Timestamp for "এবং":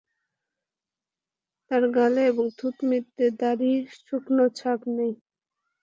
2.31-2.45